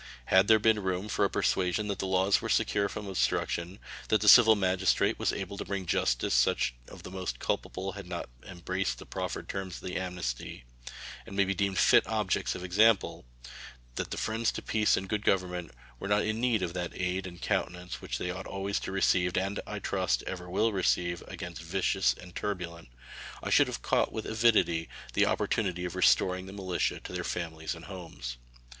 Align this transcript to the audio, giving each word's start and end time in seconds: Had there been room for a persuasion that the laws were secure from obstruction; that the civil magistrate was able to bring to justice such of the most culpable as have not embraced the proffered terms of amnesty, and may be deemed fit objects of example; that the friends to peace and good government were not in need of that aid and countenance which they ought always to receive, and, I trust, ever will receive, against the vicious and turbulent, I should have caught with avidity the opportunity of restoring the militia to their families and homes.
Had 0.33 0.47
there 0.47 0.57
been 0.57 0.81
room 0.81 1.07
for 1.09 1.25
a 1.25 1.29
persuasion 1.29 1.87
that 1.87 1.99
the 1.99 2.07
laws 2.07 2.41
were 2.41 2.49
secure 2.49 2.89
from 2.89 3.05
obstruction; 3.05 3.77
that 4.07 4.19
the 4.19 4.27
civil 4.27 4.55
magistrate 4.55 5.19
was 5.19 5.31
able 5.31 5.59
to 5.59 5.63
bring 5.65 5.85
to 5.85 5.91
justice 5.91 6.33
such 6.33 6.73
of 6.87 7.03
the 7.03 7.11
most 7.11 7.37
culpable 7.37 7.89
as 7.91 7.97
have 7.97 8.07
not 8.07 8.27
embraced 8.41 8.97
the 8.97 9.05
proffered 9.05 9.47
terms 9.47 9.77
of 9.79 9.91
amnesty, 9.91 10.63
and 11.27 11.35
may 11.35 11.45
be 11.45 11.53
deemed 11.53 11.77
fit 11.77 12.07
objects 12.07 12.55
of 12.55 12.63
example; 12.63 13.25
that 13.93 14.09
the 14.09 14.17
friends 14.17 14.51
to 14.51 14.63
peace 14.63 14.97
and 14.97 15.07
good 15.07 15.23
government 15.23 15.69
were 15.99 16.07
not 16.07 16.25
in 16.25 16.41
need 16.41 16.63
of 16.63 16.73
that 16.73 16.99
aid 16.99 17.27
and 17.27 17.39
countenance 17.43 18.01
which 18.01 18.17
they 18.17 18.31
ought 18.31 18.47
always 18.47 18.79
to 18.79 18.91
receive, 18.91 19.37
and, 19.37 19.59
I 19.67 19.77
trust, 19.77 20.23
ever 20.25 20.49
will 20.49 20.73
receive, 20.73 21.21
against 21.27 21.61
the 21.61 21.67
vicious 21.67 22.15
and 22.19 22.35
turbulent, 22.35 22.89
I 23.43 23.51
should 23.51 23.67
have 23.67 23.83
caught 23.83 24.11
with 24.11 24.25
avidity 24.25 24.89
the 25.13 25.27
opportunity 25.27 25.85
of 25.85 25.95
restoring 25.95 26.47
the 26.47 26.53
militia 26.53 27.01
to 27.01 27.13
their 27.13 27.23
families 27.23 27.75
and 27.75 27.85
homes. 27.85 28.37